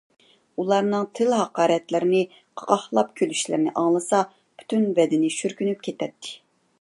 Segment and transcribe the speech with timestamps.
[0.61, 2.21] ئۇلارنىڭ تىل-ھاقارەتلىرىنى،
[2.61, 6.35] قاقاھلاپ كۈلۈشلىرىنى ئاڭلىسا پۈتۈن بەدىنى شۈركۈنۈپ كېتەتتى.